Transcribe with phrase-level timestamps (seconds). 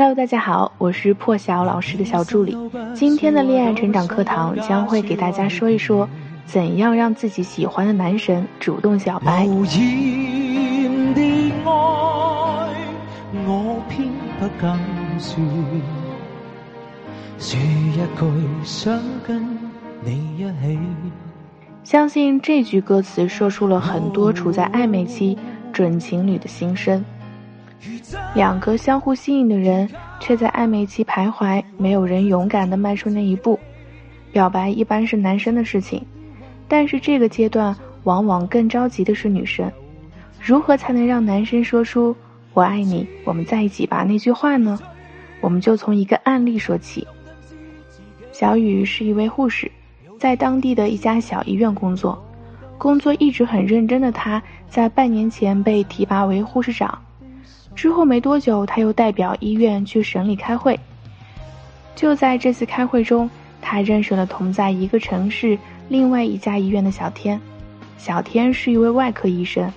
[0.00, 2.56] Hello，大家好，我是破晓老师的小助理。
[2.94, 6.08] 今天的恋爱成长课堂将会给大家说一说，
[6.46, 9.44] 怎样让自己喜欢的男神主动小白。
[21.82, 25.36] 相信这句歌词说出了很多处在暧昧期
[25.72, 27.04] 准情侣的心声。
[28.34, 29.88] 两个相互吸引的人，
[30.20, 33.58] 却在暧昧期徘徊，没有人勇敢地迈出那一步。
[34.30, 36.04] 表白一般是男生的事情，
[36.68, 39.70] 但是这个阶段往往更着急的是女生。
[40.40, 42.14] 如何才能让男生说出
[42.52, 44.78] “我爱你，我们在一起吧”那句话呢？
[45.40, 47.06] 我们就从一个案例说起。
[48.32, 49.70] 小雨是一位护士，
[50.18, 52.22] 在当地的一家小医院工作，
[52.76, 56.98] 工作一直很认真的她，在半年前被提拔为护士长。
[57.78, 60.76] 之后没多久，他又代表医院去省里开会。
[61.94, 63.30] 就在这次开会中，
[63.62, 65.56] 他认识了同在一个城市、
[65.88, 67.40] 另外一家医院的小天。
[67.96, 69.72] 小天是一位外科医生，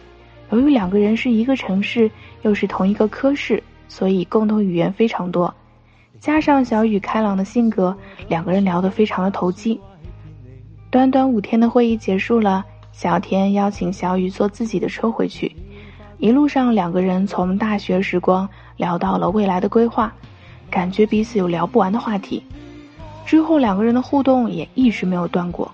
[0.50, 2.10] 由于两个人是一个城市，
[2.42, 5.54] 又是同一个科室，所以共同语言非常多。
[6.20, 7.96] 加上小雨开朗的性格，
[8.28, 9.80] 两个人聊得非常的投机。
[10.90, 15.56] 短短五天的会议结束了，小天邀请小雨坐自己的车回去。
[16.22, 20.14] 一路上，两个人从大学时光聊到了未来的规划，
[20.70, 22.44] 感觉彼此有聊不完的话题。
[23.26, 25.72] 之后，两个人的互动也一直没有断过。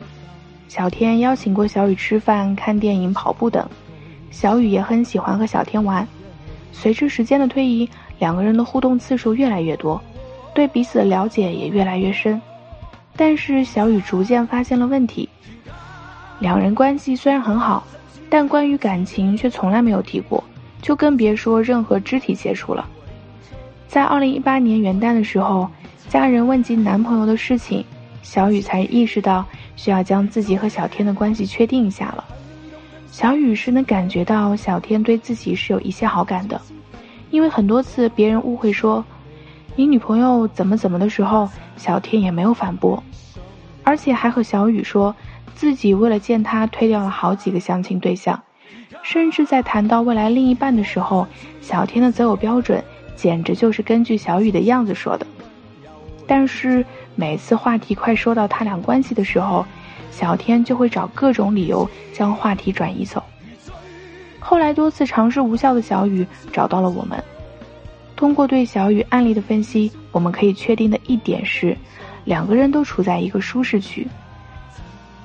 [0.70, 3.68] 小天邀请过小雨吃饭、看电影、跑步等，
[4.32, 6.08] 小雨也很喜欢和小天玩。
[6.72, 10.02] 随着时间的推移，两个人的互动次数越来越多，
[10.54, 12.42] 对彼此的了解也越来越深。
[13.18, 15.28] 但是，小雨逐渐发现了问题，
[16.40, 17.86] 两人关系虽然很好。
[18.30, 20.44] 但关于感情却从来没有提过，
[20.82, 22.86] 就更别说任何肢体接触了。
[23.88, 25.70] 在二零一八年元旦的时候，
[26.10, 27.86] 家人问及男朋友的事情，
[28.22, 29.46] 小雨才意识到
[29.78, 32.26] 需要将自己和小天的关系确定一下了。
[33.10, 36.60] 小雨是能感觉到小天对自己是有一些好感的，
[37.32, 39.02] 因为很多次别人误会说
[39.78, 43.02] 你女朋友怎么怎么的时候，小天也没有反驳，
[43.86, 45.16] 而且还和小雨说。
[45.56, 48.42] 自己为了见他，推掉了好几个相亲对象，
[49.02, 51.28] 甚至在谈到未来另一半的时候，
[51.62, 52.84] 小天的择偶标准
[53.16, 55.26] 简直就是根据小雨的样子说的。
[56.28, 56.86] 但是
[57.16, 59.66] 每次话题快说到他俩关系的时候，
[60.12, 63.24] 小天就会找各种理由将话题转移走。
[64.40, 67.22] 后来多次尝试无效的小雨找到了我们，
[68.16, 71.76] 通过对小雨案例的分析，我们可以确定的一点是，
[72.26, 74.08] 两个人都处在一个舒适区。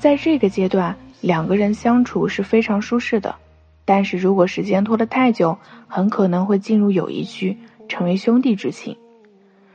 [0.03, 3.37] 在这个阶段，两个人相处是非常舒适的，
[3.85, 7.57] 但是如果时间拖得太久，很可能会进入友谊区，
[7.89, 8.97] 成为兄弟之情。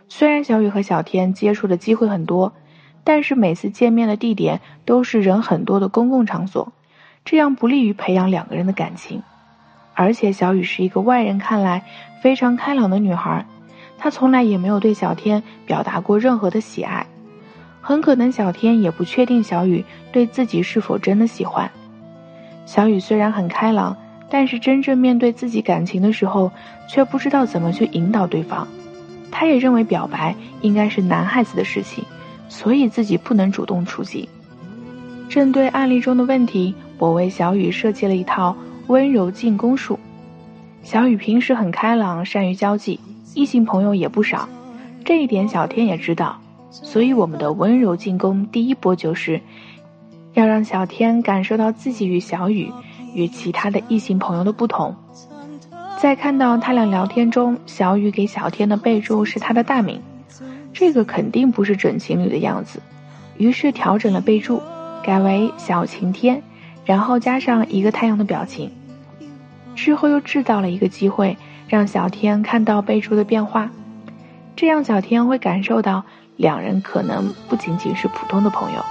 [0.10, 2.52] 虽然小雨和小天接触的机会很多，
[3.06, 6.74] 但是每次见面的地点都是人很多的公共场所，
[7.24, 9.24] 这样不利于培养两个人的感情。
[9.94, 11.86] 而且小雨是一个外人看来
[12.22, 13.46] 非常开朗的女孩，
[13.98, 17.08] 她从来也没有对小天表达过任何的喜爱。
[17.88, 21.72] 很可能小天也不确定小雨对自己是否真的喜欢。
[22.66, 23.96] 小雨虽然很开朗，
[24.30, 26.52] 但是真正面对自己感情的时候，
[26.90, 28.68] 却不知道怎么去引导对方。
[29.32, 32.04] 他也认为表白应该是男孩子的事情，
[32.50, 34.28] 所以自己不能主动出击。
[35.30, 38.54] 针对案例中的问题，我为小雨设计了一套
[38.88, 39.98] 温柔进攻术。
[40.84, 43.00] 小雨平时很开朗，善于交际，
[43.34, 44.50] 异性朋友也不少，
[45.06, 46.42] 这一点小天也知道。
[46.70, 49.42] 所以，我们的温柔进攻第一波就是，
[50.34, 52.72] 要让小天感受到自己与小雨
[53.14, 54.96] 与其他的异性朋友的不同。
[56.00, 60.02] 在看到他俩聊天中，小雨给小天的备注是他的大名，
[60.74, 62.82] 这个肯定不是准情侣的样子。
[63.38, 64.62] 于是调整了备注，
[65.04, 66.44] 改为小晴天，
[66.86, 68.70] 然后加上一个太阳的表情。
[69.74, 73.72] 之后又制造了一个机会，让小天看到备注的变化，
[74.56, 76.04] 这样小天会感受到。
[76.38, 78.86] 两人可能不仅仅是普通的朋友，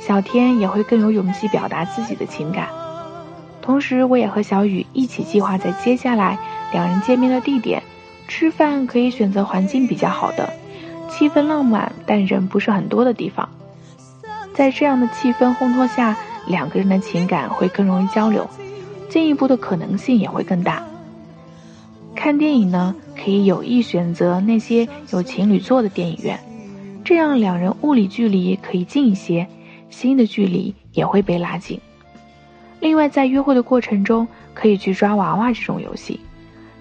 [0.00, 2.68] 小天也会更有勇气表达自己的情感。
[3.60, 6.38] 同时，我也和小雨一起计划在接下来
[6.72, 7.82] 两人见面的地点，
[8.28, 10.50] 吃饭可以选择环境比较好的、
[11.10, 13.48] 气氛浪漫但人不是很多的地方。
[14.54, 16.16] 在这样的气氛烘托下，
[16.46, 18.48] 两个人的情感会更容易交流，
[19.10, 20.82] 进一步的可能性也会更大。
[22.14, 26.38] 看电影呢，可以有意选择那些有情侣座的电影院。
[27.04, 29.46] 这样两人物理距离可以近一些，
[29.90, 31.78] 心的距离也会被拉近。
[32.80, 36.18] 另外，在约会的过程中，可以去抓娃娃这种游戏，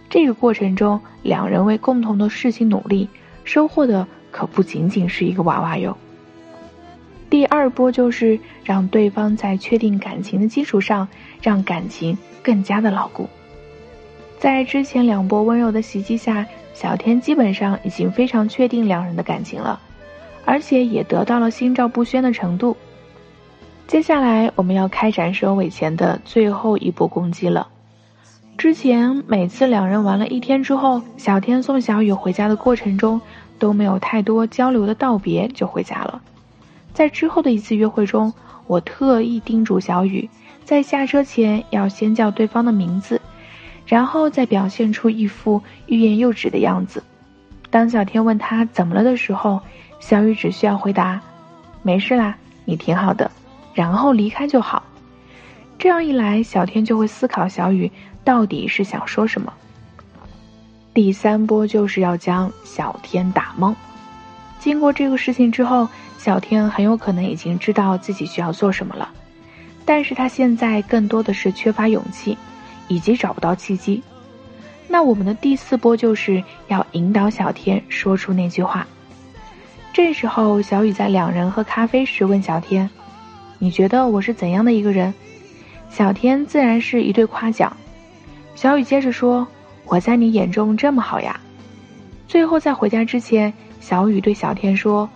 [0.10, 3.10] 这个过程中，两人为共同的事情努力，
[3.44, 5.96] 收获的可不仅仅是一个娃娃哟。
[7.30, 11.06] 第二波就是让对方在确定感情的基础上，
[11.42, 13.28] 让感情更加的牢固。
[14.40, 19.82] 在之前两波温柔的袭击下，小天基本上已经非常确定两人的感情了，
[20.46, 22.76] 而且也得到了心照不宣的程度。
[23.88, 27.68] 接下来我们要开展收尾前的最后一波攻击了。
[28.58, 33.20] 之前每次两人玩了一天之后，小天送小雨回家的过程中
[33.60, 36.22] 都没有太多交流的道别就回家了。
[36.94, 38.32] 在之后的一次约会中，
[38.68, 40.30] 我特意叮嘱小雨，
[40.64, 43.20] 在下车前要先叫对方的名字，
[43.86, 47.04] 然后再表现出一副欲言又止的样子。
[47.72, 49.60] 当小天问他怎么了的时候，
[50.06, 51.22] 小雨只需要回答
[51.82, 52.36] ：“没事啦，
[52.66, 53.32] 你挺好的。”
[53.74, 54.84] 然后离开就好。
[55.80, 57.90] 这样一来，小天就会思考小雨
[58.22, 59.54] 到底是想说什么。
[60.94, 63.74] 第三波就是要将小天打懵。
[64.60, 65.88] 经过这个事情之后。
[66.18, 69.10] 小天很有可能已经知道自己需要做什么了，
[69.84, 72.38] 但是他现在更多的是缺乏勇气，
[72.88, 74.02] 以及找不到契机。
[74.88, 78.88] 那我们的第四波就是要引导小天说出那句话。
[79.94, 82.90] 这时候，小雨在两人喝咖啡时问小天
[83.60, 85.14] ：“你觉得我是怎样的一个人？”
[85.88, 87.72] 小天自然是一对夸奖。
[88.56, 89.48] 小雨接着说
[89.86, 91.40] ：“我在你眼中这么好呀。”
[92.28, 95.08] 最后在回家之前，小雨对小天说。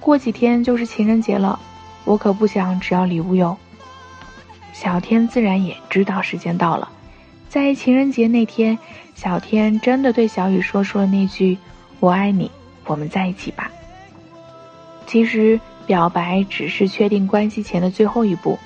[0.00, 1.60] 过几天就是情人节了，
[2.04, 3.54] 我可不想只要礼物哟。
[4.72, 6.88] 小天自然也知道时间到了，
[7.50, 8.78] 在情人节那天，
[9.14, 11.58] 小天真的对小雨说出了那句
[12.00, 12.50] “我爱你，
[12.86, 13.70] 我们在一起吧”。
[15.06, 18.58] 其实表白只是确定关系前的最后一步，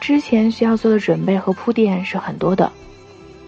[0.00, 2.70] 之前需要做的准备和铺垫是很多的，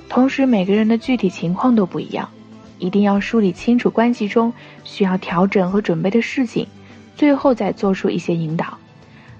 [0.08, 2.28] 同时每个人的具体情况都不一样，
[2.78, 4.52] 一定要梳理清楚关系中
[4.84, 6.66] 需要调整和准备的事情。
[7.16, 8.76] 最后再做出一些引导，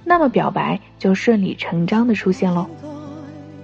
[0.02, 2.66] 那么表白就顺理成章的出现喽。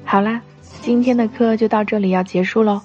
[0.05, 0.43] 好啦，
[0.83, 2.83] 今天的课就到这里要结束喽。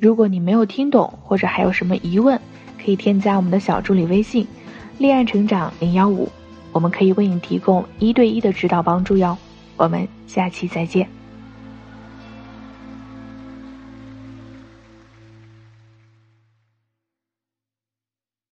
[0.00, 2.40] 如果你没有听懂或者还有什么疑问，
[2.84, 4.46] 可以添加我们的小助理微信
[4.98, 6.30] “恋爱成长零幺五”，
[6.72, 9.36] 我们可以为你提供一对一的指导帮助哟。
[9.76, 11.08] 我们下期再见。